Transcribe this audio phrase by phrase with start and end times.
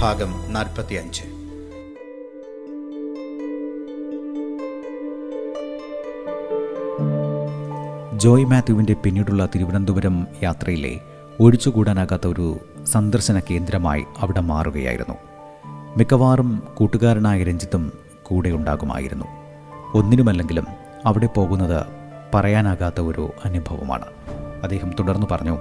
[0.00, 1.22] ഭാഗം നാൽപ്പത്തിയഞ്ച്.
[8.18, 11.00] ജോയ് മാത്യുവിന്റെ പിന്നീടുള്ള തിരുവനന്തപുരം യാത്രയിലെ
[11.40, 15.14] ഒഴിച്ചുകൂടാനാകാത്ത ഒരു സന്ദർശന കേന്ദ്രമായി അവിടെ മാറുകയായിരുന്നു.
[15.96, 17.92] മിക്കവാറും കൂട്ടുകാരനായ രഞ്ജിത്തും
[18.22, 19.24] കൂടെ ഉണ്ടാകുമായിരുന്നു.
[19.94, 20.66] ഒന്നിനുമല്ലെങ്കിലും
[21.06, 21.86] അവിടെ പോകുന്നത്
[22.34, 24.06] പറയാനാകാത്ത ഒരു അനുഭവമാണ്.
[24.62, 25.58] അദ്ദേഹം തുടർന്നു പറഞ്ഞു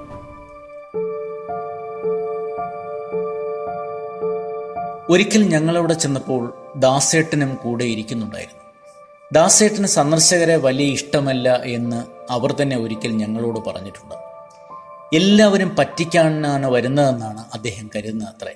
[5.09, 8.63] ഒരിക്കൽ ഞങ്ങളവിടെ ചെന്നപ്പോൾ ദാസേട്ടനും കൂടെ ഇരിക്കുന്നുണ്ടായിരുന്നു.
[9.33, 14.15] ദാസേട്ടന് സന്ദർശകരെ വലിയ ഇഷ്ടമല്ല എന്ന് അവർ തന്നെ ഒരിക്കൽ ഞങ്ങളോട് പറഞ്ഞിട്ടുണ്ട്.
[15.15, 18.55] എല്ലാവരും പറ്റിക്കാനാണ് വരുന്നതെന്നാണ് അദ്ദേഹം കരുതുന്നത് അത്രേ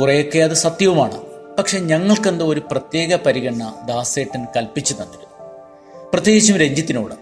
[0.00, 1.22] കുറേയൊക്കെ അത് സത്യവുമാണ്.
[1.58, 5.48] പക്ഷെ ഞങ്ങൾക്കെന്തോ ഒരു പ്രത്യേക പരിഗണന ദാസേട്ടൻ കൽപ്പിച്ചു തന്നിരുന്നു.
[6.12, 7.14] പ്രത്യേകിച്ചും രഞ്ജിത്തിനോട്.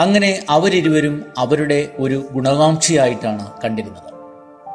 [0.00, 4.14] അങ്ങനെ അവരിരുവരും അവരുടെ ഒരു ഗുണകാംക്ഷിയായിട്ടാണ് കണ്ടിരുന്നത്.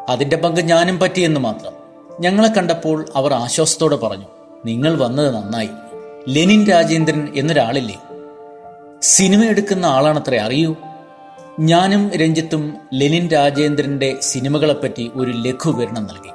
[0.09, 1.78] അതിന്റെ പങ്ക് ഞാനും പറ്റിയെന്ന് മാത്രം.
[2.19, 4.25] ഞങ്ങളെ കണ്ടപ്പോൾ അവർ ആശ്വാസത്തോടെ പറഞ്ഞു
[4.65, 5.69] നിങ്ങൾ വന്നത് നന്നായി.
[6.27, 8.01] ലെനിൻ രാജേന്ദ്രൻ എന്നൊരാളില്ലേ?
[9.01, 10.75] സിനിമ എടുക്കുന്ന ആളാണത്രേ അറിയൂ.
[11.59, 16.31] ഞാനും രഞ്ജിത്തും ലെനിൻ രാജേന്ദ്രന്റെ സിനിമകളെപ്പറ്റി ഒരു ലഘു വിവരണം നൽകി.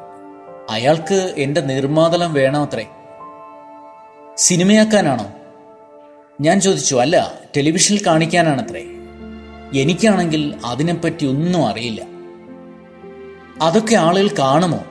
[0.71, 2.87] അയാൾക്ക് എന്റെ നിർമ്മാതളം വേണമത്രേ.
[4.37, 5.27] സിനിമയാക്കാനാണോ?
[6.41, 8.85] ഞാൻ ചോദിച്ചു അല്ല ടെലിവിഷനിൽ കാണിക്കാനാണത്രേ.
[9.81, 12.03] എനിക്കാണെങ്കിൽ അതിനെപ്പറ്റി ഒന്നും അറിയില്ല.
[13.63, 14.85] അതൊക്കെ ആളുകൾ കാണുമോ?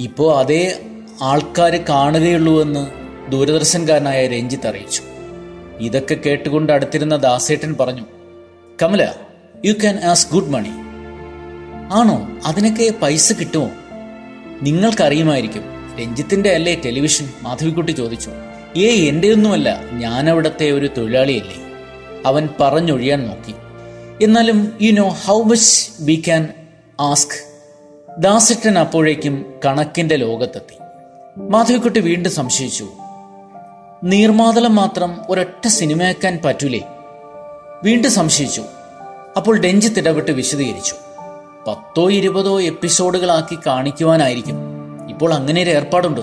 [0.00, 0.82] ഇപ്പോ അതേ
[1.22, 2.86] ആൾക്കാർ കാണുകയുള്ളൂ എന്ന്
[3.32, 5.02] ദൂരദർശൻകാരനായ രഞ്ജിത്ത് അറിയിച്ചു.
[5.80, 8.02] ഇതൊക്കെ കേട്ടുകൊണ്ട് അടുത്തിരുന്ന ദാസേട്ടൻ പറഞ്ഞു
[8.82, 9.12] Kamala
[9.64, 10.68] you can ask good money
[11.92, 12.28] ആണോ?
[12.44, 13.70] അതിനൊക്കെ പൈസ കിട്ടുമോ?
[14.62, 15.62] നിങ്ങൾക്കറിയുമായിരിക്കും.
[16.00, 17.28] രഞ്ജിത്തിന്റെ അല്ലേ ടെലിവിഷൻ?
[17.42, 18.30] മാധവിക്കുട്ടി ചോദിച്ചു.
[18.76, 19.84] ഏ എന്റെയൊന്നുമല്ല.
[19.92, 21.56] ഞാനവിടത്തെ ഒരു തൊഴിലാളിയല്ലേ.
[22.26, 23.54] അവൻ പറഞ്ഞൊഴിയാൻ നോക്കി.
[24.24, 26.48] എന്നാലും you know how much we can
[27.00, 27.51] ask
[28.18, 30.78] ദാസിട്ടൻ അപ്പോഴേക്കും കണക്കിന്റെ ലോകത്തെത്തി.
[31.36, 32.86] മാധവിക്കുട്ടി വീണ്ടും സംശയിച്ചു.
[34.04, 36.80] നീർമാതളം മാത്രം ഒരൊറ്റ സിനിമയാക്കാൻ പറ്റൂലേ?
[37.84, 38.62] വീണ്ടും സംശയിച്ചു.
[39.36, 40.94] അപ്പോൾ രഞ്ജിത്ത് ഇടപെട്ട് വിശദീകരിച്ചു.
[41.66, 44.56] പത്തോ ഇരുപതോ എപ്പിസോഡുകളാക്കി കാണിക്കുവാനായിരിക്കും.
[45.08, 46.20] ഇപ്പോൾ അങ്ങനെ ഒരു ഏർപ്പാടുണ്ട്.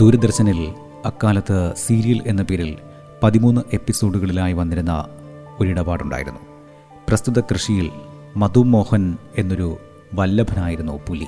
[0.00, 0.74] ദൂരദർശനിൽ
[1.04, 2.76] അക്കാലത്ത് സീരിയൽ എന്ന പേരിൽ
[3.22, 5.06] പതിമൂന്ന് എപ്പിസോഡുകളിലായി വന്നിരുന്ന
[5.60, 6.40] ഒരിടപാടുണ്ടായിരുന്നു.
[7.08, 7.90] പ്രസ്തുത കൃഷിയിൽ
[8.36, 9.76] മധു മോഹൻ എന്നൊരു
[10.14, 11.26] വല്ലഭനായിരുന്നു പുലി.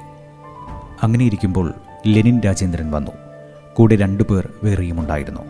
[1.03, 1.75] അങ്ങനെയിരിക്കുമ്പോൾ
[2.07, 3.11] ലെനിൻ രാജേന്ദ്രൻ വന്നു.
[3.75, 5.41] കൂടെ രണ്ടുപേർ വേറെയുമുണ്ടായിരുന്നു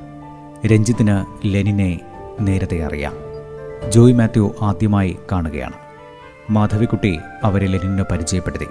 [0.67, 2.01] രഞ്ജിത്തിന് ലെനിനെ
[2.41, 3.15] നേരത്തെ അറിയാം.
[3.91, 5.75] ജോയ് മാത്യു ആദ്യമായി കാണുകയാണ്.
[6.51, 8.67] മാധവിക്കുട്ടി അവരെ ലെനിനെ പരിചയപ്പെടുത്തി.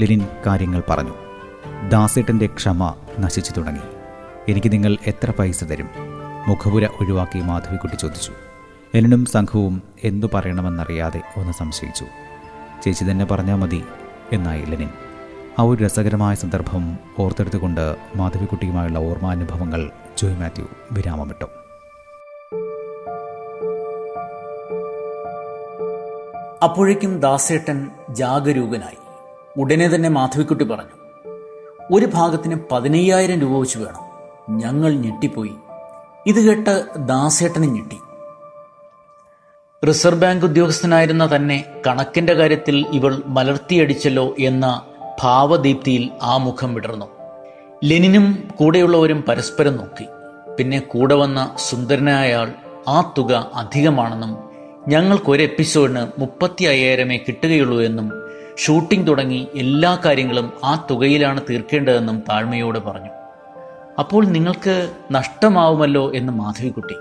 [0.00, 1.23] ലെനിൻ കാര്യങ്ങൾ പറഞ്ഞു.
[1.88, 3.80] ദാസേട്ടന്റെ ക്ഷമ നശിച്ചു തുടങ്ങി.
[4.50, 5.88] എനിക്ക് നിങ്ങൾ എത്ര പൈസ തരും?
[6.48, 8.32] മുഖപുര ഒഴിവാക്കി മാധവിക്കുട്ടി ചോദിച്ചു.
[8.94, 12.04] എന്നും സംഘവും എന്തു പറയണമെന്നറിയാതെ ഒന്ന് സംശയിച്ചു.
[12.82, 13.84] ചേച്ചി തന്നെ പറഞ്ഞാൽ മതി
[14.32, 14.88] എന്നായി ലെനിൻ
[15.58, 21.44] ആ ഒരു രസകരമായ സന്ദർഭം ഓർത്തെടുത്തുകൊണ്ട് മാധവിക്കുട്ടിയുമായുള്ള ഓർമ്മാനുഭവങ്ങൾ ജോയ് മാത്യു വിരാമമിട്ടു.
[26.64, 28.98] അപ്പോഴേക്കും ദാസേട്ടൻ ജാഗരൂകനായി.
[29.60, 31.03] ഉടനെ തന്നെ മാധവിക്കുട്ടി പറഞ്ഞു
[31.92, 34.14] ഒരു ഭാഗത്തിന് പതിനയ്യായിരം രൂപ വെച്ച് വേണം.
[34.58, 35.52] ഞങ്ങൾ ഞെട്ടിപ്പോയി.
[36.26, 37.96] ഇത് കേട്ട് ദാസേട്ടനും ഞെട്ടി.
[39.86, 44.82] റിസർവ് ബാങ്ക് ഉദ്യോഗസ്ഥനായിരുന്ന തന്നെ കണക്കിന്റെ കാര്യത്തിൽ ഇവൾ മലർത്തിയടിച്ചല്ലോ എന്ന
[45.22, 47.06] ഭാവദീപ്തിയിൽ ആ മുഖം വിടർന്നു.
[47.84, 50.06] ലെനിനും കൂടെയുള്ളവരും പരസ്പരം നോക്കി.
[50.58, 52.46] പിന്നെ കൂടെ വന്ന സുന്ദരനായ
[52.88, 54.38] ആ തുക അധികമാണെന്നും
[54.88, 58.23] ഞങ്ങൾക്ക് ഒരു എപ്പിസോഡിന് മുപ്പത്തി അയ്യായിരമേ കിട്ടുകയുള്ളൂ എന്നും
[58.58, 63.10] ഷൂട്ടിംഗ് തുടങ്ങി എല്ലാ കാര്യങ്ങളും ആ തുകയിലാണ് തീർക്കേണ്ടതെന്നും താഴ്മയോട് പറഞ്ഞു.
[63.98, 66.94] അപ്പോൾ നിങ്ങൾക്ക് നഷ്ടമാവുമല്ലോ എന്ന് മാധവിക്കുട്ടി.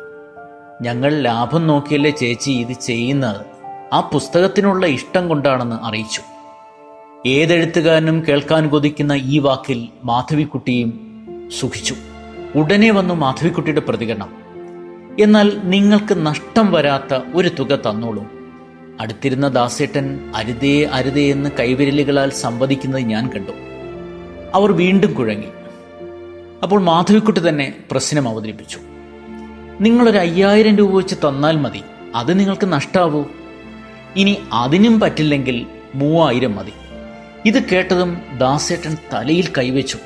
[0.82, 3.46] ഞങ്ങൾ ലാഭം നോക്കിയല്ലേ ചേച്ചി ഇത് ചെയ്യുന്നത്.
[3.94, 6.22] ആ പുസ്തകത്തിനുള്ള ഇഷ്ടം കൊണ്ടാണെന്ന് അറിയിച്ചു.
[7.26, 11.18] ഏതെഴുത്തുകാരനും കേൾക്കാൻ കൊതിക്കുന്ന ഈ വാക്കിൽ മാധവിക്കുട്ടിയും
[11.60, 11.96] സുഖിച്ചു.
[12.56, 14.30] ഉടനെ വന്നു മാധവിക്കുട്ടിയുടെ പ്രതികരണം.
[15.20, 18.43] എന്നാൽ നിങ്ങൾക്ക് നഷ്ടം വരാത്ത ഒരു തുക തന്നോളൂ.
[19.00, 23.52] അടുത്തിരുന്ന ദാസേട്ടൻ അരുതേ അരുതേ എന്ന് കൈവിരലുകളാൽ സംവദിക്കുന്നത് ഞാൻ കണ്ടു.
[24.54, 25.48] അവർ വീണ്ടും കുഴങ്ങി.
[26.64, 28.80] അപ്പോൾ മാധവിക്കുട്ടി തന്നെ പ്രശ്നം അവതരിപ്പിച്ചു.
[29.82, 31.82] നിങ്ങളൊരു അയ്യായിരം രൂപ വെച്ച് തന്നാൽ മതി.
[32.16, 33.24] അത് നിങ്ങൾക്ക് നഷ്ടാവൂ.
[34.16, 36.72] ഇനി അതിനും പറ്റില്ലെങ്കിൽ മൂവായിരം മതി.
[37.46, 39.98] ഇത് കേട്ടതും ദാസേട്ടൻ തലയിൽ കൈവച്ചു.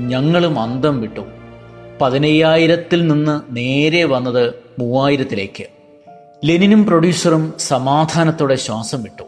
[0.00, 1.20] ഞങ്ങളും അന്തം വിട്ടു.
[2.00, 5.77] പതിനയ്യായിരത്തിൽ നിന്ന് നേരെ വന്നത് മൂവായിരത്തിലേക്ക്.
[6.44, 9.22] ലെനിനും പ്രൊഡ്യൂസറും സമാധാനത്തോടെ ശ്വാസം വിട്ടു.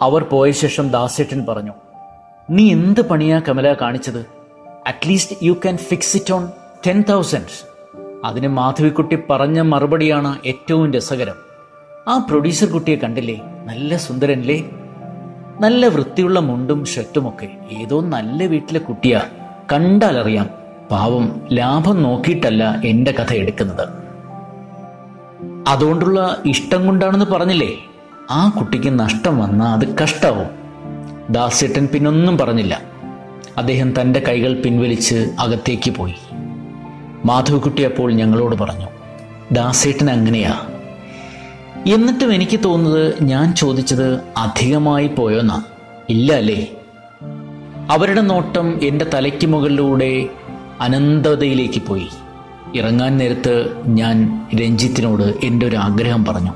[0.00, 1.72] അവർ പോയ ശേഷം ദാസേട്ടൻ പറഞ്ഞു
[2.50, 4.26] നീ എന്ത് പണിയാ കമല കാണിച്ചത്?
[4.86, 6.48] At least you can fix it on
[6.86, 7.68] ten thousand
[8.24, 11.34] അതിന് മാധവിക്കുട്ടി പറഞ്ഞ മറുപടിയാണ് ഏറ്റവും രസകരം.
[12.08, 13.40] ആ പ്രൊഡ്യൂസർ കുട്ടിയെ കണ്ടില്ലേ?
[13.64, 14.70] നല്ല സുന്ദരനല്ലേ?
[15.60, 19.22] നല്ല വൃത്തിയുള്ള മുണ്ടും ഷർട്ടുമൊക്കെ ഏതോ നല്ല വീട്ടിലെ കുട്ടിയാ.
[19.72, 20.50] കണ്ടാലറിയാം.
[20.90, 24.03] പാവം ലാഭം നോക്കിയിട്ടല്ല എന്റെ കഥ എടുക്കുന്നത്.
[25.68, 27.86] അതുകൊണ്ടുള്ള ഇഷ്ടം കൊണ്ടാണെന്ന് പറഞ്ഞില്ലേ?
[28.30, 30.46] ആ കുട്ടിക്ക് നഷ്ടം വന്നാൽ അത് കഷ്ടാവും.
[31.30, 32.82] ദാസേട്ടൻ പിന്നൊന്നും പറഞ്ഞില്ല.
[33.58, 36.14] അദ്ദേഹം തന്റെ കൈകൾ പിൻവലിച്ച് അകത്തേക്ക് പോയി.
[37.24, 38.88] മാധവക്കുട്ടി അപ്പോൾ ഞങ്ങളോട് പറഞ്ഞു
[39.52, 40.60] ദാസേട്ടൻ അങ്ങനെയാ.
[41.86, 45.62] എന്നിട്ടും എനിക്ക് തോന്നുന്നത് ഞാൻ ചോദിച്ചത് അധികമായി പോയോന്നാ.
[46.08, 46.66] ഇല്ല അല്ലേ?
[47.90, 50.28] അവരുടെ നോട്ടം എന്റെ തലയ്ക്ക് മുകളിലൂടെ
[50.80, 52.08] അനന്തതയിലേക്ക് പോയി.
[52.74, 56.52] ഇറങ്ങാൻ നേരത്ത് ഞാൻ രഞ്ജിത്തിനോട് എന്റെ ഒരു ആഗ്രഹം പറഞ്ഞു.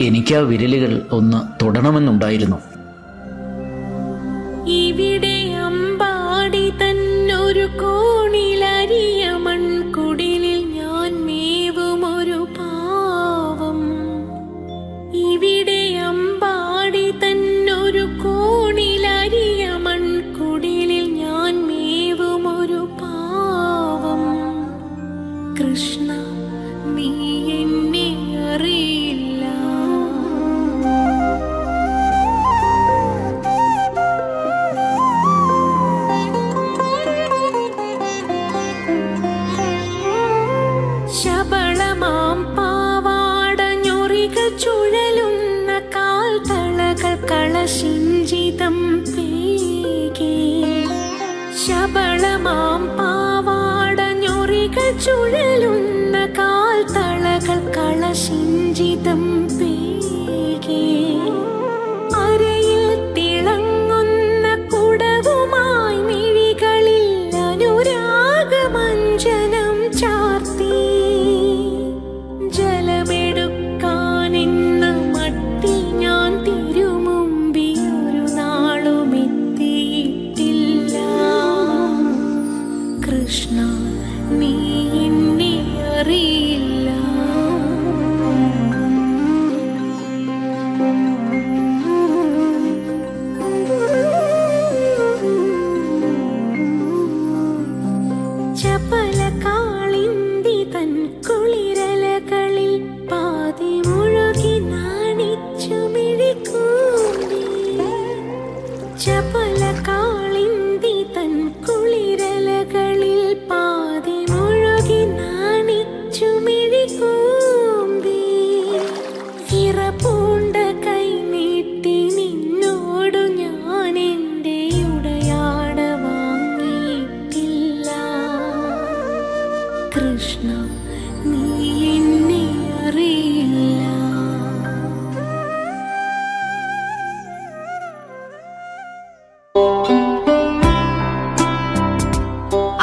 [0.00, 2.75] എനിക്ക് ആ വിരലുകൾ ഒന്ന് തൊടണമെന്നുണ്ടായിരുന്നു.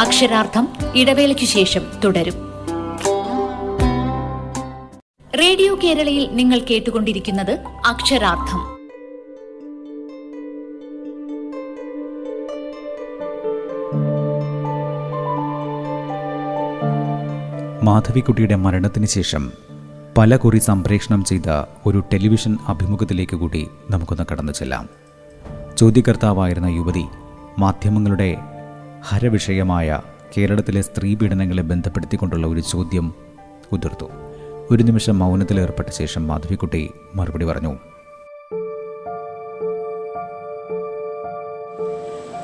[0.03, 2.33] അക്ഷരാർത്ഥം ഇടവേളയ്ക്കു ശേഷം തുടരും.
[5.39, 7.51] റേഡിയോ കേരളയിൽ നിങ്ങൾ കേട്ടുകൊണ്ടിരിക്കുന്നത്
[7.85, 8.59] അക്ഷരാർത്ഥം.
[17.85, 19.51] മാധവിക്കുട്ടിയുടെ മരണത്തിന് ശേഷം
[20.17, 24.89] പല കുറി സംപ്രേഷണം ചെയ്ത ഒരു ടെലിവിഷൻ അഭിമുഖത്തിലേക്ക് കൂടി നമുക്കൊന്ന് കടന്നു ചെല്ലാം.
[25.77, 27.05] ചോദ്യകർത്താവായിരുന്ന യുവതി
[27.59, 28.37] മാധ്യമങ്ങളുടെ
[29.05, 30.01] ഹരവിഷയമായ
[30.37, 33.13] കേരളത്തിലെ സ്ത്രീ പീഡനങ്ങളെ ബന്ധപ്പെടുത്തിക്കൊണ്ടുള്ള ഒരു ചോദ്യം
[33.71, 34.05] ഉതിർത്തു.
[34.71, 37.75] ഒരു നിമിഷം മൗനത്തിലേർപ്പെട്ട ശേഷം മാധവിക്കുട്ടി മറുപടി പറഞ്ഞു.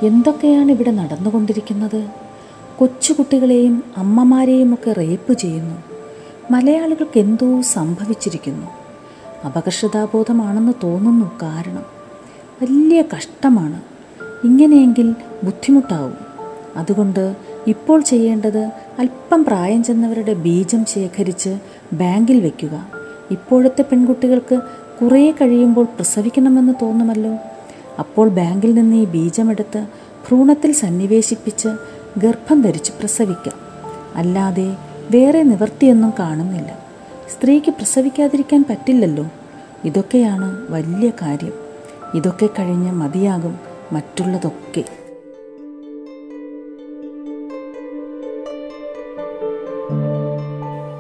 [0.04, 2.08] എന്തൊക്കെയാണ് ഇവിടെ നടന്നുകൊണ്ടിരിക്കുന്നത്?
[2.78, 5.76] കൊച്ചുകുട്ടികളെയും അമ്മമാരെയും ഒക്കെ റേപ്പ് ചെയ്യുന്നു.
[6.52, 8.68] മലയാളികൾക്ക് എന്തോ സംഭവിച്ചിരിക്കുന്നു.
[9.46, 11.84] അപകർഷതാബോധമാണെന്ന് തോന്നുന്നു കാരണം.
[12.62, 13.82] വലിയ കഷ്ടമാണ്.
[14.44, 16.29] ഇങ്ങനെയെങ്കിൽ ബുദ്ധിമുട്ടാവും.
[16.76, 17.36] അതുകൊണ്ട്
[17.68, 21.60] ഇപ്പോൾ ചെയ്യേണ്ടത് അല്പം പ്രായം ചെന്നവരുടെ ബീജം ശേഖരിച്ച്
[21.94, 22.88] ബാങ്കിൽ വയ്ക്കുക
[23.32, 24.62] ഇപ്പോഴത്തെ പെൺകുട്ടികൾക്ക്
[25.02, 27.38] കുറേ കഴിയുമ്പോൾ പ്രസവിക്കണമെന്ന് തോന്നുമല്ലോ?
[28.00, 29.88] അപ്പോൾ ബാങ്കിൽ നിന്ന് ഈ ബീജമെടുത്ത്
[30.28, 31.68] ഭ്രൂണത്തിൽ സന്നിവേശിപ്പിച്ച്
[32.18, 33.54] ഗർഭം ധരിച്ച് പ്രസവിക്കാം.
[34.16, 34.78] അല്ലാതെ
[35.12, 36.80] വേറെ നിവൃത്തിയൊന്നും കാണുന്നില്ല.
[37.30, 39.28] സ്ത്രീക്ക് പ്രസവിക്കാതിരിക്കാൻ പറ്റില്ലല്ലോ?
[39.84, 41.54] ഇതൊക്കെയാണ് വലിയ കാര്യം.
[42.16, 43.60] ഇതൊക്കെ കഴിഞ്ഞ് മതിയാകും
[43.92, 44.84] മറ്റുള്ളതൊക്കെ.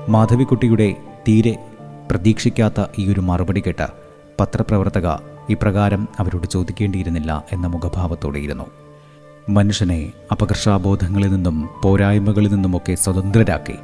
[0.09, 0.95] മാധവിക്കുട്ടിയുടെ
[1.27, 1.65] തീരെ
[2.11, 3.87] പ്രതീക്ഷിക്കാത്ത ഈ ഒരു മറുപടി കേട്ട
[4.39, 5.07] പത്രപ്രവർത്തക
[5.49, 8.63] ഇപ്രകാരം അവരോട് ചോദിക്കേണ്ടിയിരുന്നില്ല എന്ന മുഖഭാവത്തോടെയിരുന്നു.
[9.49, 13.75] മനുഷ്യനെ അപകർഷാബോധങ്ങളിൽ നിന്നും പോരായ്മകളിൽ നിന്നുമൊക്കെ സ്വതന്ത്രരാക്കി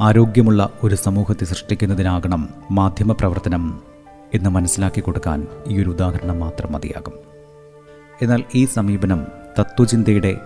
[0.00, 3.80] ആരോഗ്യമുള്ള ഒരു സമൂഹത്തെ സൃഷ്ടിക്കുന്നതിനാകണം മാധ്യമപ്രവർത്തനം
[4.34, 7.14] എന്ന് മനസ്സിലാക്കി കൊടുക്കാൻ ഈ ഒരു ഉദാഹരണം മാത്രം മതിയാകും.
[8.22, 9.26] എന്നാൽ ഈ സമീപനം
[9.58, 10.36] തത്വചിന്തയുടെ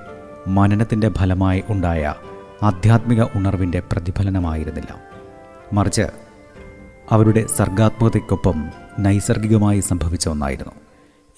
[0.48, 2.14] മനനത്തിന്റെ ഫലമായി ഉണ്ടായ
[2.62, 5.13] ആധ്യാത്മിക ഉണർവിന്റെ പ്രതിഫലനമായിരുന്നില്ല.
[5.72, 6.06] മറിച്ച്
[7.10, 8.58] അവരുടെ സർഗാത്മകതയ്ക്കൊപ്പം
[8.98, 10.74] നൈസർഗികമായി സംഭവിച്ച ഒന്നായിരുന്നു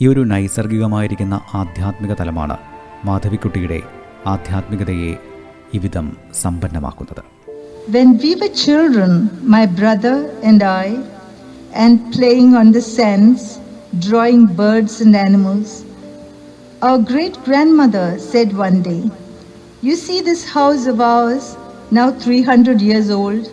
[0.00, 2.56] ഈ ഒരു നൈസർഗികമായിരിക്കുന്ന ആധ്യാത്മിക തലമാണ്
[3.04, 3.80] മാധവിക്കുട്ടിയുടെ
[4.26, 5.14] ആധ്യാത്മികതയെ
[5.73, 6.09] ഇവിധം
[6.42, 7.25] സമ്പന്നമാക്കുന്നത്
[7.95, 9.11] When we were children,
[9.47, 10.87] my brother and I,
[11.73, 13.42] and playing on the sands,
[13.99, 15.85] drawing birds and animals,
[16.83, 19.02] our great grandmother said one day,
[19.83, 21.45] You see this house of ours,
[21.90, 23.45] now 300 years old?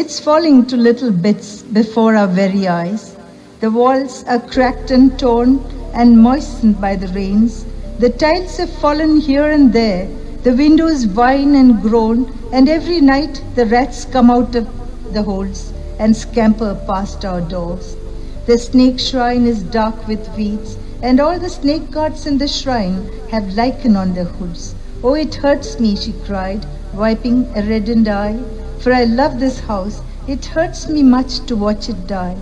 [0.00, 3.16] It's falling to little bits before our very eyes.
[3.60, 5.58] The walls are cracked and torn
[5.94, 7.64] and moistened by the rains.
[7.98, 10.06] The tiles have fallen here and there.
[10.42, 14.68] The windows whine and groan, and every night the rats come out of
[15.14, 17.96] the holes and scamper past our doors.
[18.44, 23.08] The snake shrine is dark with weeds, and all the snake gods in the shrine
[23.30, 24.74] have lichen on their hoods.
[25.02, 28.38] Oh, it hurts me, she cried, wiping a reddened eye,
[28.80, 30.00] for I love this house.
[30.28, 32.36] It hurts me much to watch it die.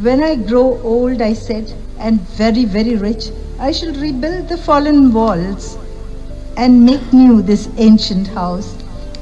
[0.00, 5.12] When I grow old, I said, and very, very rich, I shall rebuild the fallen
[5.12, 5.76] walls
[6.56, 8.74] and make new this ancient house.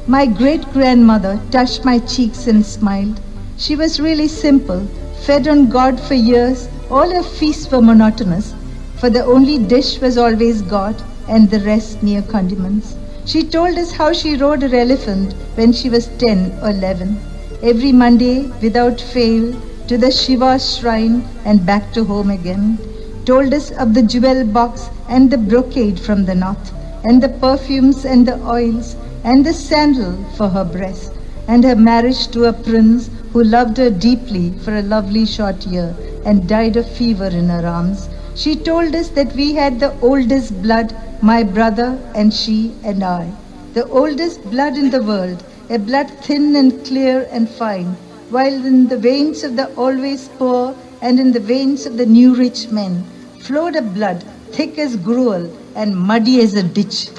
[0.07, 3.21] My great grandmother touched my cheeks and smiled.
[3.57, 4.87] She was really simple,
[5.27, 6.69] fed on God for years.
[6.91, 8.55] All her feasts were monotonous,
[8.97, 10.95] for the only dish was always God
[11.29, 12.97] and the rest mere condiments.
[13.31, 17.19] She told us how she rode her elephant when she was 10 or 11.
[17.63, 19.55] Every Monday, without fail,
[19.87, 22.79] to the Shiva shrine and back to home again.
[23.27, 26.73] Told us of the jewel box and the brocade from the north,
[27.05, 31.13] and the perfumes and the oils, and the sandal for her breast,
[31.49, 35.95] and her marriage to a prince who loved her deeply for a lovely short year
[36.25, 38.09] and died of fever in her arms.
[38.35, 43.33] She told us that we had the oldest blood, my brother and she and I.
[43.75, 47.97] The oldest blood in the world, a blood thin and clear and fine,
[48.31, 52.35] while in the veins of the always poor and in the veins of the new
[52.35, 53.05] rich men
[53.41, 57.11] flowed a blood thick as gruel and muddy as a ditch.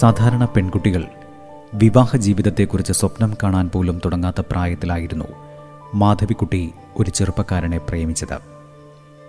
[0.00, 1.02] സാധാരണ പെൺകുട്ടികൾ
[1.74, 5.28] വിവാഹ ജീവിതത്തെക്കുറിച്ച് സ്വപ്നം കാണാൻ പോലും തുടങ്ങാത്ത പ്രായത്തിലായിരുന്നു
[5.94, 8.38] മാധവിക്കുട്ടി ഒരു ചെറുപ്പക്കാരനെ പ്രേമിച്ചത്.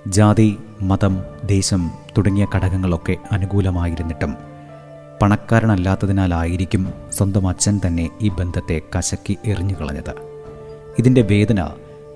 [0.08, 4.36] ജാതി മതം ദേശം തുടങ്ങിയ ഘടകങ്ങളൊക്കെ അനുകൂലമായിരുന്നിട്ടും
[5.22, 10.14] പണക്കാരനല്ലാത്തതിനാലായിരിക്കും സ്വന്തം അച്ഛൻ തന്നെ ഈ ബന്ധത്തെ കശക്കി എറിഞ്ഞു കളഞ്ഞത്
[11.00, 11.70] ഇതിന്റെ വേദന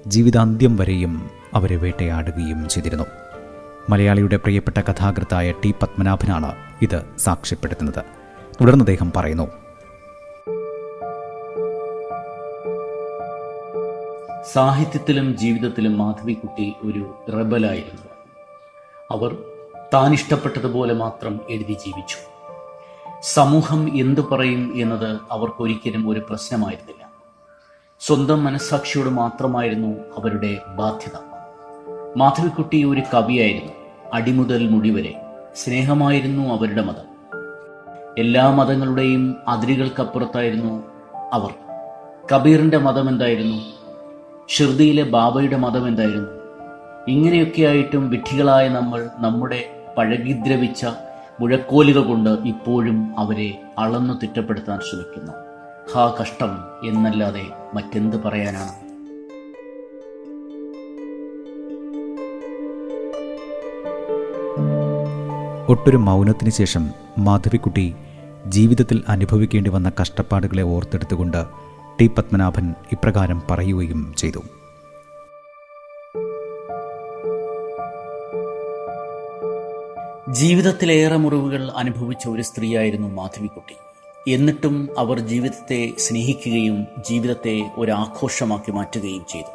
[0.08, 3.04] ജീവിതാന്ത്യം വരെയും അവരെ വേട്ടയാടുകയും ചെയ്തിരുന്നു.
[3.90, 6.52] മലയാളിയുടെ പ്രിയപ്പെട്ട കഥാകൃത്തായ ടി പത്മനാഭനാണ്
[6.82, 8.04] ഇത് സാക്ഷ്യപ്പെടുത്തുന്നത്.
[8.62, 9.48] തുടർന്ന് അദ്ദേഹം പറയുന്നു
[14.54, 18.02] സാഹിത്യത്തിലും ജീവിതത്തിലും മാധവിക്കുട്ടി ഒരു റബലായിരുന്നു.
[19.12, 19.38] അവർ
[19.94, 22.18] താൻ ഇഷ്ടപ്പെട്ടതുപോലെ മാത്രം എഴുതി ജീവിച്ചു.
[23.22, 27.10] സമൂഹം എന്തു പറയും എന്നത് അവർക്കൊരിക്കലും ഒരു പ്രശ്നമായിരുന്നില്ല.
[28.00, 31.20] സ്വന്തം മനസ്സാക്ഷിയോട് മാത്രമായിരുന്നു അവരുടെ ബാധ്യത.
[32.18, 33.74] മാധവിക്കുട്ടി ഒരു കവിയായിരുന്നു.
[34.14, 35.22] അടിമുതൽ മുടിവരെ
[35.56, 37.10] സ്നേഹമായിരുന്നു അവരുടെ മതം.
[38.18, 40.84] എല്ലാ മതങ്ങളുടെയും അതിരുകൾക്കപ്പുറത്തായിരുന്നു
[41.34, 41.54] അവർ.
[42.36, 43.79] കബീറിന്റെ മതം എന്തായിരുന്നു?
[44.54, 46.30] ഷിർദിയിലെ ബാബയുടെ മതം എന്തായിരുന്നു?
[47.08, 49.60] ഇങ്ങനെയൊക്കെയായിട്ടും വിഡ്ഢികളായ നമ്മൾ നമ്മുടെ
[49.98, 50.86] പഴകിദ്രവിച്ച
[51.40, 55.34] മുഴക്കോലുകൾ കൊണ്ട് ഇപ്പോഴും അവരെ അളന്നു തിട്ടപ്പെടുത്താൻ ശ്രമിക്കുന്നു.
[55.94, 56.52] ഹാ കഷ്ടം
[56.88, 58.74] എന്നല്ലാതെ മറ്റെന്ത് പറയാനാണ്?
[65.70, 67.96] ഒട്ടൊരു മൗനത്തിന് ശേഷം മാധവിക്കുട്ടി
[68.48, 71.69] ജീവിതത്തിൽ അനുഭവിക്കേണ്ടി വന്ന കഷ്ടപ്പാടുകളെ ഓർത്തെടുത്തുകൊണ്ട്
[72.00, 74.40] ടി പത്മനാഭൻ ഇപ്രകാരം പറയുകയും ചെയ്തു.
[80.30, 83.76] ജീവിതത്തിലേറെ മുറിവുകൾ അനുഭവിച്ച ഒരു സ്ത്രീയായിരുന്നു മാധവിക്കുട്ടി.
[84.34, 89.52] എന്നിട്ടും അവർ ജീവിതത്തെ സ്നേഹിക്കുകയും ജീവിതത്തെ ഒരു ആഘോഷമാക്കി മാറ്റുകയും ചെയ്തു.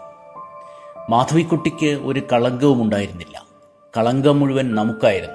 [1.11, 3.47] മാധവിക്കുട്ടിക്ക് ഒരു കളങ്കവും ഉണ്ടായിരുന്നില്ല.
[3.97, 5.35] കളങ്കം മുഴുവൻ നമുക്കായിരുന്നു.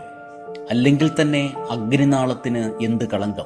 [0.70, 3.46] അല്ലെങ്കിൽ തന്നെ അഗ്നിനാളത്തിന് എന്ത് കളങ്കം?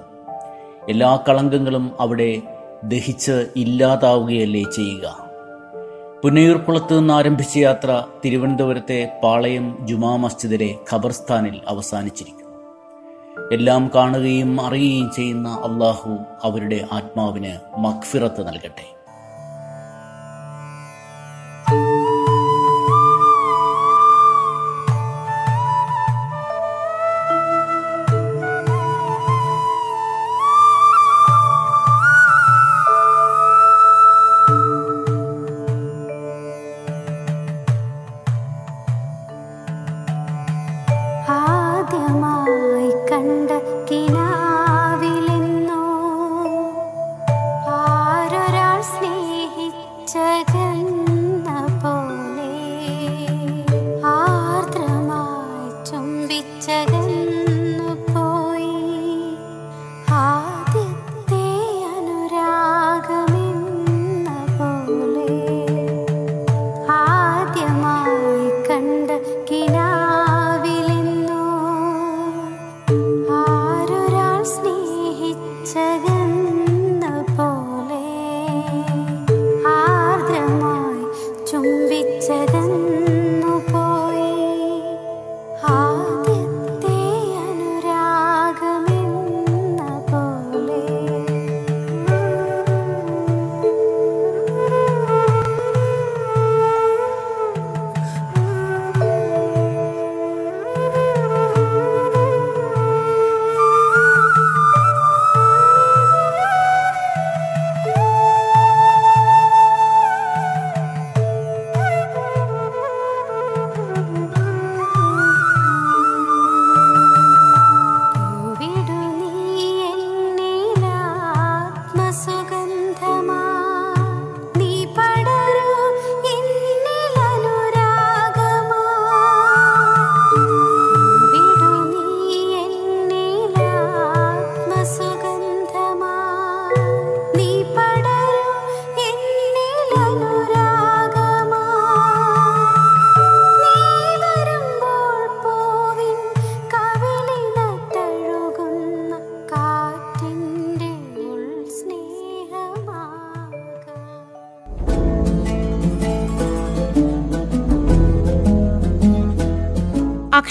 [0.90, 2.42] എല്ലാ കളങ്കങ്ങളും അവിടെ
[2.84, 5.24] ദഹിച്ച് ഇല്ലാതാവുകയല്ലേ ചെയ്യുക.
[6.24, 12.44] പുന്നയൂർക്കുളത്ത് നിന്ന് ആരംഭിച്ച യാത്ര തിരുവനന്തപുരത്തെ പാളയം ജുമാ മസ്ജിദിലെ ഖബർസ്ഥാനിൽ അവസാനിച്ചിരിക്കുന്നു.
[13.52, 19.03] എല്ലാം കാണുകയും അറിയുകയും ചെയ്യുന്ന അള്ളാഹു അവരുടെ ആത്മാവിന് മക്ഫിറത്ത് നൽകട്ടെ.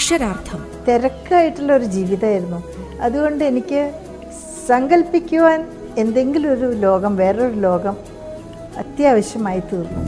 [0.03, 0.65] അക്ഷരാർത്ഥം.
[0.87, 2.63] തിരക്കായിട്ടുള്ള ഒരു ജീവിതമായിരുന്നു.
[3.01, 3.91] അതുകൊണ്ട് എനിക്ക്
[4.67, 5.59] സങ്കല്പിക്കുവാൻ
[5.97, 7.97] എന്തെങ്കിലും ഒരു ലോകം വേറൊരു ലോകം
[8.77, 10.01] അത്യാവശ്യമായി തീർന്നു.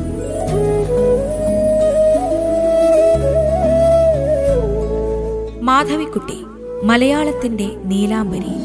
[5.61, 6.39] മാധവിക്കുട്ടി
[6.83, 8.55] മലയാളത്തിന്റെ നീലാംബരി.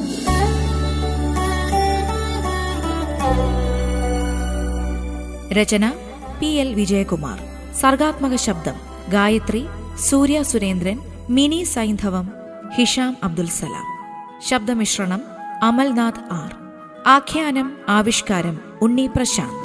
[5.54, 5.92] രചന
[6.40, 7.38] പി എൽ വിജയകുമാർ.
[7.80, 8.74] സർഗാത്മക ശബ്ദം
[9.12, 9.66] ഗായത്രി
[10.10, 10.98] സൂര്യ സുരേന്ദ്രൻ
[11.30, 12.32] മിനി സൈന്ധവം
[12.74, 13.86] ഹിഷാം അബ്ദുൽ സലാം.
[14.40, 15.20] ശബ്ദമിശ്രണം
[15.62, 16.56] അമൽനാഥ് ആർ.
[17.06, 19.59] ആഖ്യാനം ആവിഷ്കാരം ഉണ്ണി പ്രശാന്ത്.